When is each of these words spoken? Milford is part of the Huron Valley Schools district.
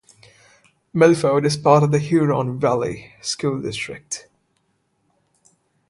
Milford 0.95 1.45
is 1.45 1.57
part 1.57 1.83
of 1.83 1.91
the 1.91 1.99
Huron 1.99 2.59
Valley 2.59 3.13
Schools 3.21 3.63
district. 3.63 4.27